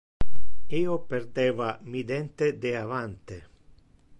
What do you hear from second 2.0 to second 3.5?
dente de avante.